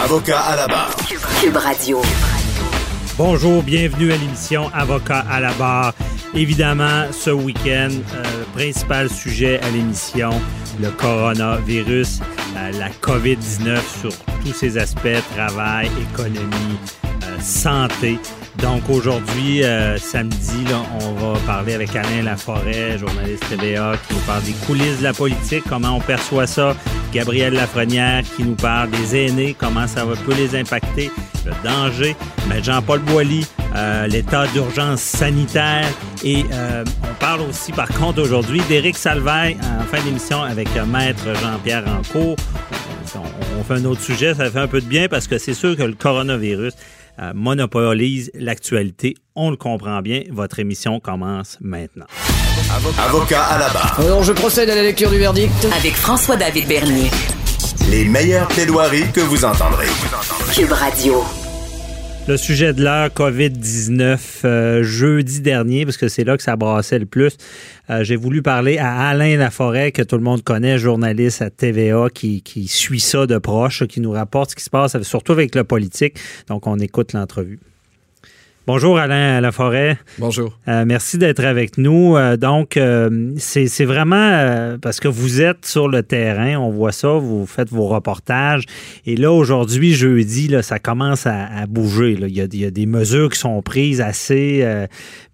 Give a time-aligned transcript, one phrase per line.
[0.00, 0.96] Avocat à la barre.
[1.40, 2.02] Cube Radio.
[3.16, 5.94] Bonjour, bienvenue à l'émission Avocat à la barre.
[6.34, 10.30] Évidemment, ce week-end, euh, principal sujet à l'émission,
[10.80, 12.20] le coronavirus,
[12.56, 14.12] euh, la COVID-19 sur
[14.44, 16.78] tous ses aspects, travail, économie,
[17.24, 18.18] euh, santé.
[18.58, 24.20] Donc aujourd'hui, euh, samedi, là, on va parler avec Alain Laforêt, journaliste TVA, qui nous
[24.20, 26.76] parle des coulisses de la politique, comment on perçoit ça.
[27.12, 31.10] Gabriel Lafrenière qui nous parle des aînés, comment ça va peut les impacter,
[31.44, 32.16] le danger.
[32.48, 35.86] Mais Jean-Paul Boilly, euh, l'état d'urgence sanitaire.
[36.24, 40.86] Et euh, on parle aussi, par contre, aujourd'hui d'Éric Salvaille en fin d'émission avec euh,
[40.86, 42.36] Maître Jean-Pierre Rancourt.
[43.14, 45.54] On, on fait un autre sujet, ça fait un peu de bien parce que c'est
[45.54, 46.74] sûr que le coronavirus
[47.18, 49.14] euh, monopolise l'actualité.
[49.34, 50.22] On le comprend bien.
[50.30, 52.06] Votre émission commence maintenant.
[52.98, 54.00] Avocat à la barre.
[54.00, 55.66] Alors je procède à la lecture du verdict.
[55.76, 57.10] Avec François-David Bernier.
[57.90, 59.88] Les meilleures plaidoiries que vous entendrez.
[60.54, 61.22] Cube Radio.
[62.28, 67.00] Le sujet de l'heure, COVID-19, euh, jeudi dernier, parce que c'est là que ça brassait
[67.00, 67.36] le plus,
[67.90, 72.06] euh, j'ai voulu parler à Alain Laforêt, que tout le monde connaît, journaliste à TVA,
[72.14, 75.56] qui, qui suit ça de proche, qui nous rapporte ce qui se passe, surtout avec
[75.56, 76.16] le politique.
[76.46, 77.58] Donc, on écoute l'entrevue.
[78.64, 79.98] Bonjour Alain Laforêt.
[80.20, 80.56] Bonjour.
[80.68, 82.16] Euh, merci d'être avec nous.
[82.16, 87.08] Euh, donc, euh, c'est vraiment parce que vous êtes sur le terrain, on voit ça,
[87.08, 88.62] vous faites vos reportages.
[89.04, 92.14] Et là, aujourd'hui, jeudi, là, ça commence à, à bouger.
[92.14, 92.28] là.
[92.28, 94.64] Il, y a, il y a des mesures qui sont prises assez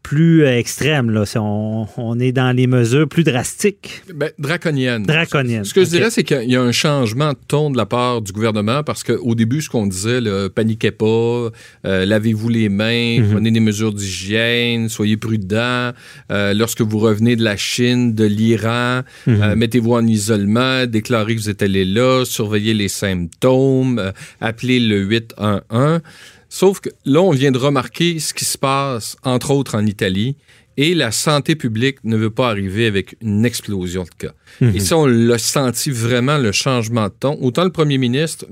[0.02, 1.10] plus extrêmes.
[1.10, 1.24] Là.
[1.36, 4.02] On, on est dans les mesures plus drastiques.
[4.14, 5.02] Ben, draconienne.
[5.02, 5.64] Draconiennes.
[5.64, 8.22] Ce que je dirais, c'est qu'il y a un changement de ton de la part
[8.22, 10.20] du gouvernement parce qu'au début, ce qu'on disait,
[10.54, 11.50] paniquez pas,
[11.84, 13.30] lavez-vous les mains, Mhm.
[13.32, 15.92] prenez des mesures d'hygiène, soyez prudents.
[16.30, 19.42] Euh, lorsque vous revenez de la Chine, de l'Iran, Mhm.
[19.42, 24.80] euh, mettez-vous en isolement, déclarez que vous êtes allé là, surveillez les symptômes, euh, appelez
[24.80, 26.00] le 811.
[26.48, 30.36] Sauf que là, on vient de remarquer ce qui se passe, entre autres en Italie,
[30.78, 34.32] et la santé publique ne veut pas arriver avec une explosion de cas.
[34.62, 37.36] Et ça, on l'a senti vraiment, le changement de ton.
[37.42, 38.46] Autant le premier ministre,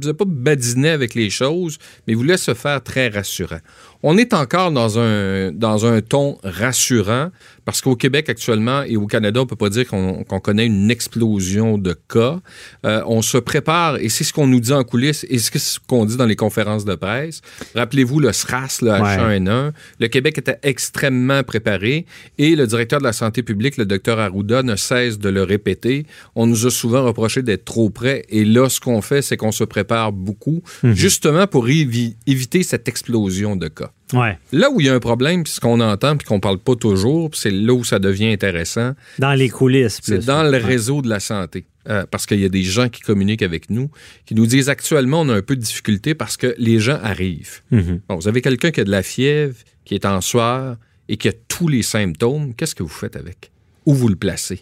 [0.00, 3.60] vous ai pas badiné avec les choses, mais voulait se faire très rassurant.
[4.04, 7.30] On est encore dans un, dans un ton rassurant
[7.64, 10.90] parce qu'au Québec actuellement et au Canada, on peut pas dire qu'on qu'on connaît une
[10.90, 12.40] explosion de cas.
[12.84, 15.78] Euh, on se prépare et c'est ce qu'on nous dit en coulisses et c'est ce
[15.78, 17.42] qu'on dit dans les conférences de presse.
[17.76, 19.70] Rappelez-vous le SRAS, le H1N1.
[20.00, 22.06] Le Québec était extrêmement préparé
[22.38, 26.06] et le directeur de la santé publique, le docteur Arruda, ne cesse de le répéter.
[26.34, 29.52] On nous a souvent reproché d'être trop près et là, ce qu'on fait, c'est qu'on
[29.52, 29.81] se prépare
[30.12, 33.90] beaucoup justement pour évi- éviter cette explosion de cas.
[34.12, 34.38] Ouais.
[34.52, 36.74] Là où il y a un problème, puis ce qu'on entend, puis qu'on parle pas
[36.76, 40.00] toujours, c'est là où ça devient intéressant, Dans les coulisses.
[40.02, 41.64] c'est dans le réseau de la santé.
[41.88, 43.90] Euh, parce qu'il y a des gens qui communiquent avec nous,
[44.24, 47.60] qui nous disent actuellement, on a un peu de difficulté parce que les gens arrivent.
[47.72, 48.00] Mhm.
[48.08, 50.76] Bon, vous avez quelqu'un qui a de la fièvre, qui est en sueur
[51.08, 52.54] et qui a tous les symptômes.
[52.54, 53.50] Qu'est-ce que vous faites avec?
[53.84, 54.60] Où vous le placez?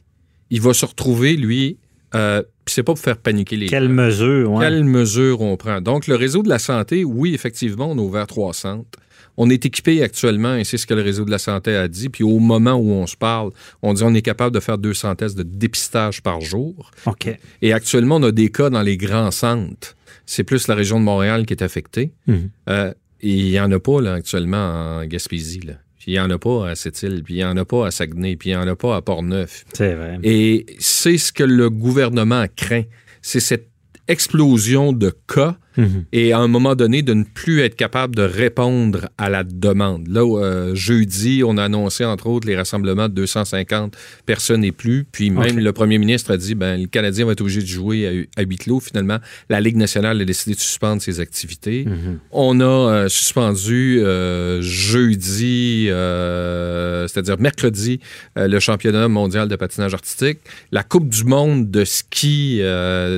[0.49, 1.77] Il va se retrouver, lui,
[2.15, 3.95] euh, puis c'est pas pour faire paniquer les Quelle gens.
[3.95, 4.65] mesure, ouais.
[4.65, 5.81] Quelles mesures on prend?
[5.81, 8.97] Donc, le réseau de la santé, oui, effectivement, on a ouvert trois centres.
[9.37, 12.11] On est équipé actuellement, et c'est ce que le réseau de la santé a dit.
[12.11, 13.51] Puis au moment où on se parle,
[13.83, 16.93] on dit on est capable de faire 200 tests de dépistage par jour.
[17.07, 17.37] OK.
[17.61, 19.97] Et actuellement, on a des cas dans les grands centres.
[20.27, 22.13] C'est plus la région de Montréal qui est affectée.
[22.29, 22.51] Mhm.
[22.69, 25.61] Euh, et il n'y en a pas là, actuellement en Gaspésie.
[25.61, 25.73] Là.
[26.11, 27.93] Puis il n'y en a pas à Sept-Îles, puis il n'y en a pas à
[27.93, 29.65] Saguenay, puis il n'y en a pas à Port-Neuf.
[29.73, 30.19] C'est vrai.
[30.25, 32.83] Et c'est ce que le gouvernement craint.
[33.23, 33.69] C'est cette
[34.09, 36.05] explosion de cas Mhm.
[36.13, 40.09] et à un moment donné de ne plus être capable de répondre à la demande.
[40.09, 43.97] Là, euh, jeudi, on a annoncé entre autres les rassemblements de 250
[44.27, 47.41] personnes et plus, puis même le premier ministre a dit ben le Canadien va être
[47.41, 48.81] obligé de jouer à, à huis clos.
[48.81, 49.19] Finalement,
[49.49, 51.87] la Ligue nationale a décidé de suspendre ses activités.
[52.33, 58.01] On a euh, suspendu euh, jeudi, c'est-à-dire mercredi,
[58.37, 60.39] le championnat mondial de patinage artistique.
[60.73, 62.61] La Coupe du monde de ski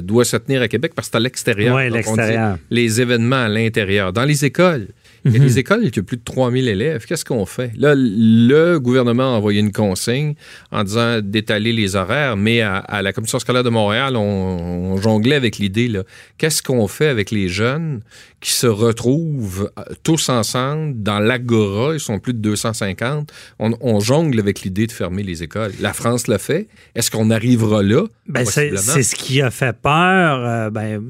[0.02, 1.76] doit se tenir à Québec parce que c'est à l'extérieur.
[1.76, 2.41] Ouais, l'extérieur.
[2.70, 4.12] Les événements à l'intérieur.
[4.12, 4.88] Dans les écoles,
[5.24, 5.46] il y a Mhm.
[5.46, 7.04] des écoles qui ont plus de 3000 élèves.
[7.06, 7.70] Qu'est-ce qu'on fait?
[7.76, 10.34] Là, le gouvernement a envoyé une consigne
[10.70, 14.96] en disant d'étaler les horaires, mais à, à la Commission scolaire de Montréal, on, on
[15.00, 16.02] jonglait avec l'idée, là,
[16.38, 18.00] qu'est-ce qu'on fait avec les jeunes
[18.40, 23.30] qui se retrouvent euh, tous ensemble dans l'agora, ils sont plus de 250.
[23.60, 25.70] On, on jongle avec l'idée de fermer les écoles.
[25.80, 26.66] La France l'a fait.
[26.96, 28.04] Est-ce qu'on arrivera là?
[28.28, 30.40] Ben, c'est ce qui a fait peur.
[30.44, 31.00] Euh, ben,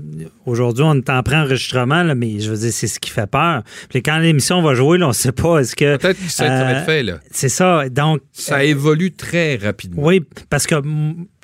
[0.45, 3.63] Aujourd'hui, on est en pré-enregistrement, mais je veux dire, c'est ce qui fait peur.
[4.05, 5.59] Quand l'émission va jouer, là, on ne sait pas.
[5.61, 5.97] Est-ce que.
[5.97, 7.19] Peut-être que ça, va Euh, être fait, là.
[7.31, 7.89] C'est ça.
[7.89, 8.21] Donc.
[8.33, 10.03] Ça évolue très rapidement.
[10.05, 10.75] Oui, parce que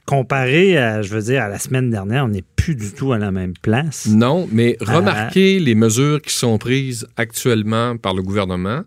[0.07, 3.19] comparé, à, je veux dire, à la semaine dernière, on n'est plus du tout à
[3.19, 4.07] la même place.
[4.07, 4.97] Non, mais Ah.
[4.97, 8.83] remarquez les mesures qui sont prises actuellement par le gouvernement.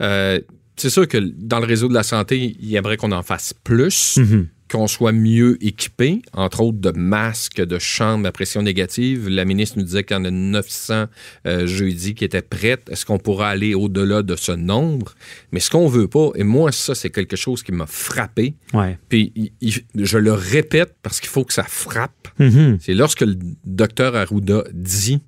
[0.00, 0.40] Euh,
[0.76, 4.16] c'est sûr que dans le réseau de la santé, il aimerait qu'on en fasse plus,
[4.18, 4.46] Mhm.
[4.72, 9.28] Qu'on soit mieux équipé, entre autres de masques, de chambres à pression négative.
[9.28, 11.04] La ministre nous disait qu'il y en a 900
[11.46, 12.88] euh, jeudi qui étaient prêtes.
[12.90, 15.14] Est-ce qu'on pourra aller au-delà de ce nombre?
[15.52, 18.98] Mais ce qu'on veut pas, et moi, ça, c'est quelque chose qui m'a frappé, Ouais.
[19.08, 22.28] puis il- il- je le répète parce qu'il faut que ça frappe.
[22.38, 22.78] Mhm.
[22.80, 25.20] C'est lorsque le docteur Arruda dit,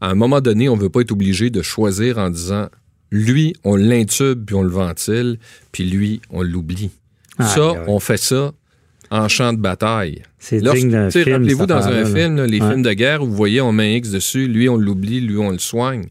[0.00, 2.68] à un moment donné, on ne veut pas être obligé de choisir en disant,
[3.12, 5.38] lui, on l'intube puis on le ventile,
[5.72, 6.90] puis lui, on l'oublie.
[7.38, 7.84] Ah, ça, ouais.
[7.86, 8.52] on fait ça
[9.10, 10.22] en champ de bataille.
[10.38, 11.32] C'est digne d'un film.
[11.32, 12.06] Rappelez-vous dans un là.
[12.06, 12.68] film, là, les Ouais.
[12.68, 15.36] films de guerre, où vous voyez, on met un X dessus, lui, on l'oublie, lui,
[15.38, 16.06] on le soigne.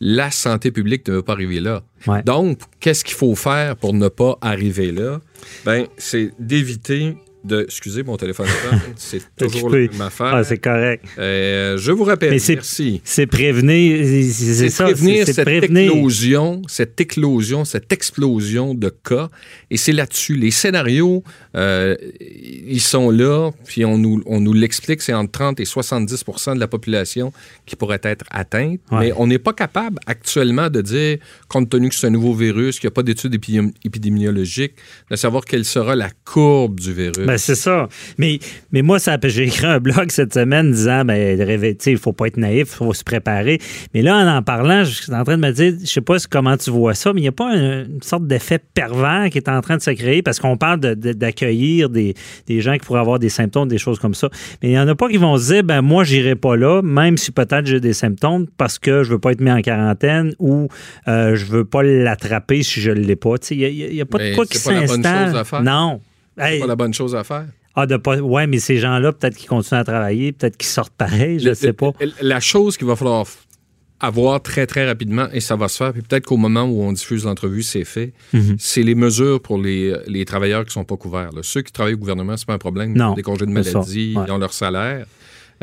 [0.00, 1.82] La santé publique ne veut pas arriver là.
[2.06, 2.22] Ouais.
[2.22, 5.20] Donc, qu'est-ce qu'il faut faire pour ne pas arriver là?
[5.64, 7.62] Ben, c'est d'éviter de.
[7.62, 8.46] Excusez mon téléphone,
[8.96, 10.34] c'est toujours même affaire.
[10.34, 11.04] Ah, c'est correct.
[11.18, 13.00] Euh, je vous rappelle, Mais merci.
[13.04, 14.04] C'est prévenir.
[14.32, 14.84] C'est ça.
[14.84, 15.92] prévenir cette prévenir.
[15.92, 19.28] éclosion, cette éclosion, cette explosion de cas.
[19.70, 20.34] Et c'est là-dessus.
[20.36, 21.22] Les scénarios,
[21.56, 21.96] euh,
[22.30, 26.60] ils sont là, puis on nous, on nous l'explique, c'est entre 30 et 70% de
[26.60, 27.32] la population
[27.66, 28.80] qui pourrait être atteinte.
[28.90, 28.98] Ouais.
[29.00, 31.18] Mais on n'est pas capable actuellement de dire,
[31.48, 34.74] compte tenu que c'est un nouveau virus, qu'il n'y a pas d'études épidémi- épidémiologiques,
[35.10, 37.26] de savoir quelle sera la courbe du virus.
[37.26, 37.88] Ben, c'est ça.
[38.18, 38.38] Mais,
[38.72, 41.38] mais moi, ça, j'ai écrit un blog cette semaine disant ben,
[41.86, 43.58] il faut pas être naïf, il faut se préparer.
[43.94, 46.16] Mais là, en en parlant, je suis en train de me dire, je sais pas
[46.30, 49.38] comment tu vois ça, mais il n'y a pas un- une sorte d'effet pervers qui
[49.38, 52.14] est en train de se créer parce qu'on parle de- de- d'accueillir des,
[52.46, 54.28] des gens qui pourraient avoir des symptômes, des choses comme ça.
[54.62, 56.82] Mais il n'y en a pas qui vont se dire, ben moi, j'irai pas là,
[56.82, 60.34] même si peut-être j'ai des symptômes parce que je veux pas être mis en quarantaine
[60.38, 60.68] ou
[61.08, 63.34] euh, je veux pas l'attraper si je l'ai pas.
[63.50, 65.32] Il n'y a, pas Mais de quoi qui pas s'installe.
[65.32, 65.44] chose
[66.38, 67.46] c'est pas la bonne chose à faire.
[67.74, 68.16] ah, de pas.
[68.18, 71.54] Ouais, mais ces gens-là, peut-être qu'ils continuent à travailler, peut-être qu'ils sortent pareil, je ne
[71.54, 71.92] sais pas.
[72.20, 73.26] La chose qu'il va falloir
[74.00, 76.92] avoir très, très rapidement, et ça va se faire, puis peut-être qu'au moment où on
[76.92, 78.56] diffuse l'entrevue, c'est fait, Mhm.
[78.58, 81.30] c'est les mesures pour les, les travailleurs qui ne sont pas couverts.
[81.32, 81.40] là.
[81.42, 82.92] Ceux qui travaillent au gouvernement, c'est pas un problème.
[82.94, 84.24] Ils ont des congés de maladie, ouais.
[84.26, 85.06] ils ont leur salaire.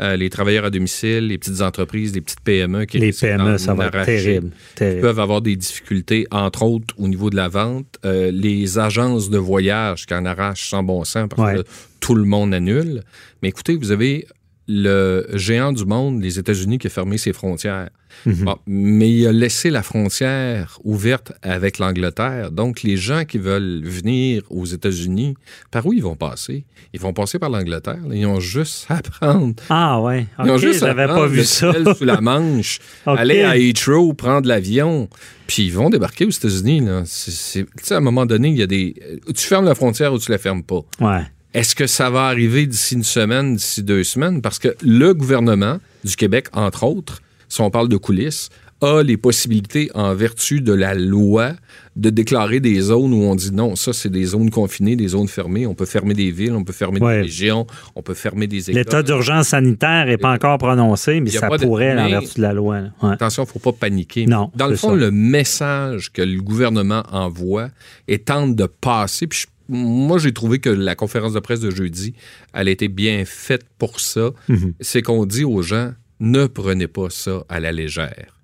[0.00, 3.52] Euh, les travailleurs à domicile, les petites entreprises, les petites PME qui Les risquent PME,
[3.52, 4.50] d'en ça va être arracher, terrible.
[4.52, 5.00] Ils terrible.
[5.02, 7.86] peuvent avoir des difficultés, entre autres au niveau de la vente.
[8.04, 11.62] Euh, les agences de voyage qui en arrachent sans bon sens parce Ouais.
[11.62, 11.68] que
[12.00, 13.02] tout le monde annule.
[13.42, 14.26] Mais écoutez, vous avez
[14.74, 17.90] le géant du monde, les États-Unis, qui a fermé ses frontières.
[18.24, 18.44] Mhm.
[18.44, 22.50] Bon, mais il a laissé la frontière ouverte avec l'Angleterre.
[22.50, 25.34] Donc, les gens qui veulent venir aux États-Unis,
[25.70, 26.64] par où ils vont passer?
[26.94, 28.00] Ils vont passer par l'Angleterre.
[28.10, 29.62] Ils ont juste à prendre.
[29.68, 30.26] Ah, ouais.
[30.42, 31.72] Ils ont juste à prendre pas vu le ça.
[31.94, 35.08] sous la Manche, aller à Heathrow, prendre l'avion,
[35.46, 36.82] puis ils vont débarquer aux États-Unis.
[37.04, 38.94] Tu sais, à un moment donné, il y a des.
[39.34, 40.80] Tu fermes la frontière ou tu la fermes pas.
[41.00, 41.22] Ouais.
[41.54, 44.40] Est-ce que ça va arriver d'ici une semaine, d'ici deux semaines?
[44.40, 48.48] Parce que le gouvernement du Québec, entre autres, si on parle de coulisses,
[48.80, 51.52] a les possibilités, en vertu de la loi,
[51.94, 55.28] de déclarer des zones où on dit non, ça, c'est des zones confinées, des zones
[55.28, 55.66] fermées.
[55.68, 57.16] On peut fermer des villes, on peut fermer Ouais.
[57.18, 58.80] des régions, on peut fermer des écoles.
[58.82, 62.42] L'état d'urgence sanitaire n'est pas encore prononcé, mais ça pas de- pourrait, en vertu de
[62.42, 62.80] la loi.
[63.02, 63.12] Ouais.
[63.12, 64.26] Attention, il ne faut pas paniquer.
[64.26, 64.96] Non, Dans le fond, ça.
[64.96, 67.68] le message que le gouvernement envoie
[68.08, 71.70] et tente de passer, puis je- moi, j'ai trouvé que la conférence de presse de
[71.70, 72.14] jeudi,
[72.54, 74.30] elle a été bien faite pour ça.
[74.48, 74.74] Mhm.
[74.80, 78.36] C'est qu'on dit aux gens, ne prenez pas ça à la légère.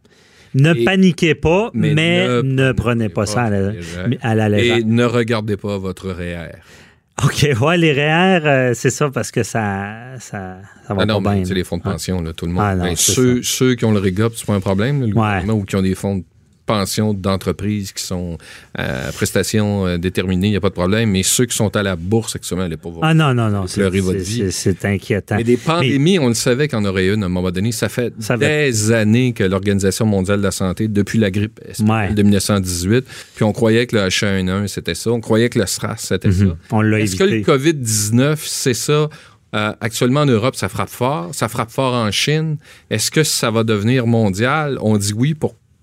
[0.55, 4.09] Ne Et- paniquez pas, mais, Mais ne, ne prenez pas ça à la, légère.
[4.23, 4.79] à la légère.
[4.79, 6.53] Et ne regardez pas votre REER.
[7.23, 11.21] OK, ouais, les REER, euh, c'est ça parce que ça, ça, ça va Ah non,
[11.21, 11.45] pas bien.
[11.45, 12.63] c'est les fonds de pension, là, tout le monde.
[12.65, 15.15] Ah non, Ben, ceux, ceux qui ont le REGOP, c'est pas un problème, là, le
[15.49, 15.51] Ouais.
[15.53, 16.25] ou qui ont des fonds de
[16.69, 18.39] pension d'entreprise qui sont
[18.79, 21.11] euh, à prestations euh, déterminées, il n'y a pas de problème.
[21.11, 23.01] Mais ceux qui sont à la bourse actuellement, les pauvres.
[23.03, 24.53] Ah non, non, non, c'est votre vie.
[24.53, 25.37] c'est- inquiétant.
[25.37, 27.73] Mais des pandémies, on le savait qu'on aurait une à un moment donné.
[27.73, 31.59] Ça fait Ça fait- des années que l'Organisation mondiale de la santé, depuis la grippe
[31.81, 32.13] Ouais.
[32.13, 35.11] de 1918, puis on croyait que le H1N1, c'était ça.
[35.11, 36.45] On croyait que le SRAS, c'était ça.
[36.45, 36.57] Mhm.
[36.71, 37.51] On l'a Est-ce que le évité.
[37.51, 39.09] COVID-19, c'est ça?
[39.55, 41.31] Euh, actuellement, en Europe, ça frappe fort.
[41.33, 42.59] Ça frappe fort en Chine.
[42.91, 44.77] Est-ce que ça va devenir mondial?
[44.83, 45.35] On dit oui.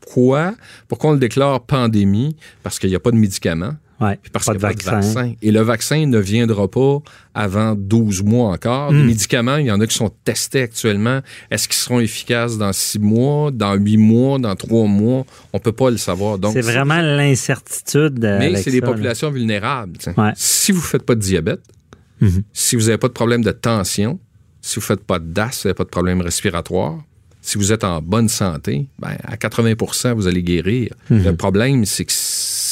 [0.05, 0.53] Pourquoi?
[0.87, 2.35] Pourquoi on le déclare pandémie?
[2.63, 3.73] Parce qu'il n'y a pas de médicaments.
[4.01, 5.33] Ouais, parce qu'il de n'y a pas de vaccin.
[5.41, 6.99] Et le vaccin ne viendra pas
[7.33, 8.91] avant 12 mois encore.
[8.91, 8.97] Hmm.
[8.97, 11.21] Les médicaments, il y en a qui sont testés actuellement.
[11.49, 15.25] Est-ce qu'ils seront efficaces dans 6 mois, dans 8 mois, dans 3 mois?
[15.53, 16.37] On ne peut pas le savoir.
[16.37, 18.23] Donc, C'est vraiment l'incertitude.
[18.25, 18.87] euh, mais c'est des là.
[18.87, 19.97] populations vulnérables.
[20.17, 20.31] Ouais.
[20.35, 21.61] Si vous ne faites pas de diabète,
[22.21, 22.43] Mhm.
[22.53, 24.19] si vous n'avez pas de problème de tension,
[24.61, 26.99] si vous ne faites pas d'asthme, vous n'avez pas de problème respiratoire,
[27.45, 30.93] si vous êtes en bonne santé, ben, à 80% vous allez guérir.
[31.09, 31.23] Mhm.
[31.23, 32.11] Le problème, c'est que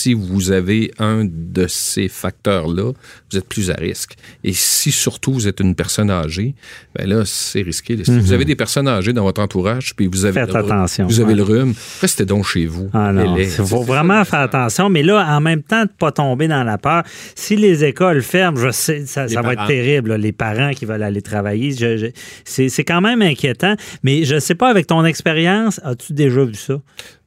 [0.03, 2.91] si vous avez un de ces facteurs-là,
[3.31, 4.15] vous êtes plus à risque.
[4.43, 6.55] Et si surtout vous êtes une personne âgée,
[6.95, 7.97] ben là, c'est risqué.
[8.03, 10.47] Si vous avez des personnes âgées dans votre entourage, puis vous avez, Mhm.
[10.47, 11.35] Faites le, attention, vous avez ouais.
[11.35, 12.89] le rhume, restez donc chez vous.
[12.93, 14.89] Ah il faut vraiment faire attention.
[14.89, 17.03] Mais là, en même temps, de ne pas tomber dans la peur.
[17.35, 20.09] Si les écoles ferment, je sais, ça, va être terrible.
[20.09, 21.71] là, les parents qui veulent aller travailler,
[22.43, 23.75] c'est c'est quand même inquiétant.
[24.03, 26.75] Mais je ne sais pas, avec ton expérience, as-tu déjà vu ça?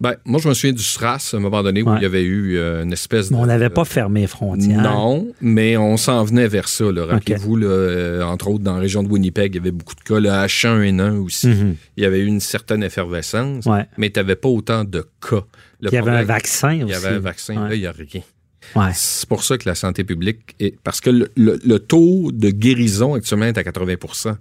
[0.00, 1.96] Ben, moi, je me souviens du SRAS, à un moment donné, où Ouais.
[2.00, 3.34] il y avait eu euh, une espèce de...
[3.36, 4.80] On n'avait pas fermé les frontières.
[4.82, 6.84] Non, mais on s'en venait vers ça.
[6.86, 10.18] Rappelez-vous, euh, entre autres, dans la région de Winnipeg, il y avait beaucoup de cas.
[10.20, 11.48] Le H1N1 aussi.
[11.48, 11.76] Mhm.
[11.96, 13.86] Il y avait eu une certaine effervescence, Ouais.
[13.98, 15.44] mais tu n'avais pas autant de cas.
[15.80, 16.92] Le Il y avait un vaccin Il aussi.
[16.92, 17.54] y avait un vaccin.
[17.62, 17.68] Ouais.
[17.70, 18.22] Là, il n'y a rien.
[18.74, 18.90] Ouais.
[18.94, 20.74] C'est pour ça que la santé publique est.
[20.82, 24.34] Parce que le, le- le taux de guérison actuellement est à 80%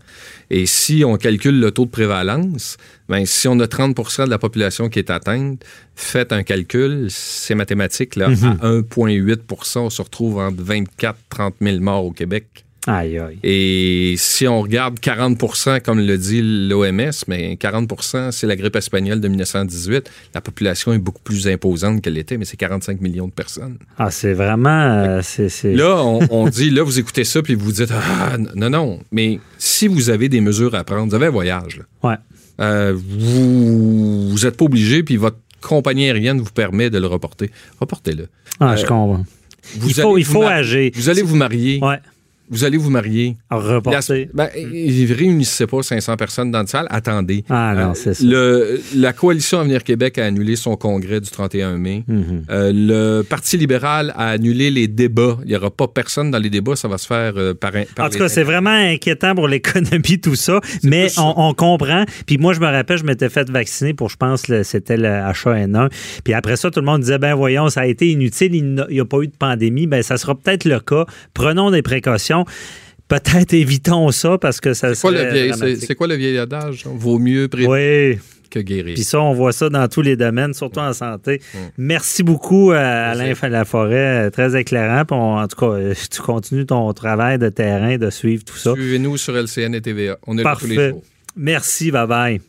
[0.50, 2.77] Et si on calcule le taux de prévalence,
[3.08, 5.63] ben, si on a 30% de la population qui est atteinte,
[5.96, 8.58] faites un calcul, c'est mathématique, là, Mhm.
[8.62, 12.64] à 1,8% on se retrouve entre 24 30 000 morts au Québec.
[12.88, 13.38] Aïe, aïe.
[13.44, 19.20] Et si on regarde 40% comme le dit l'OMS, mais 40% c'est la grippe espagnole
[19.22, 23.32] de 1918, la population est beaucoup plus imposante qu'elle était, mais c'est 45 millions de
[23.32, 23.77] personnes.
[23.98, 24.70] Ah, c'est vraiment.
[24.70, 25.22] euh,
[25.63, 29.00] Là, on, on dit, là, vous écoutez ça, puis vous dites, ah, non, non.
[29.12, 32.10] Mais si vous avez des mesures à prendre, vous avez un voyage, là.
[32.10, 32.15] Ouais.
[32.62, 37.50] Euh, vous n'êtes pas obligé, puis votre compagnie aérienne vous permet de le reporter.
[37.80, 38.27] Reportez-le.
[38.60, 39.25] Ah, je Euh, comprends.
[39.77, 40.92] Vous Il faut, allez il vous faut agir.
[40.94, 41.80] Vous allez vous marier.
[41.82, 41.98] Ouais.
[42.50, 43.38] Vous allez vous marier.
[43.50, 44.30] Reporter.
[44.34, 46.88] La- ben, ils réunissez pas 500 personnes dans une salle.
[46.90, 47.44] Attendez.
[47.50, 48.24] Ah non, Euh, c'est ça.
[48.25, 52.04] le- la coalition Avenir Québec a annulé son congrès du 31 mai.
[52.08, 52.44] Mhm.
[52.50, 55.38] Euh, le Parti libéral a annulé les débats.
[55.44, 56.75] Il n'y aura pas personne dans les débats.
[56.75, 59.48] Ça va se faire euh, par, un- par En tout cas, c'est vraiment inquiétant pour
[59.48, 60.60] l'économie, tout ça.
[60.84, 62.06] Mais on, on comprend.
[62.25, 65.90] Puis moi, je me rappelle, je m'étais fait vacciner pour, je pense, c'était le H1N1.
[66.24, 69.00] Puis après ça, tout le monde disait, ben voyons, ça a été inutile, il n'y
[69.00, 69.88] a pas eu de pandémie.
[69.88, 71.06] Ben ça sera peut-être le cas.
[71.34, 72.35] Prenons des précautions.
[73.08, 75.86] Peut-être évitons ça parce que ça C'est quoi, le vieil, c'est, dramatique.
[75.88, 76.84] c'est quoi le vieil adage?
[76.88, 78.18] Vaut mieux prévenir Oui.
[78.50, 78.96] que guérir.
[78.96, 81.39] Puis ça, on voit ça dans tous les domaines, surtout en santé.
[81.77, 82.75] Merci beaucoup, euh,
[83.12, 84.25] Alain Laforêt.
[84.25, 85.06] euh, Très éclairant.
[85.06, 88.58] Puis on- en tout cas, euh, tu continues ton travail de terrain, de suivre tout
[88.58, 88.74] ça.
[88.74, 90.18] Suivez-nous sur LCN et TVA.
[90.25, 90.89] On est là tous les Parfait.
[90.92, 91.04] jours.
[91.36, 92.42] Merci, bye bye.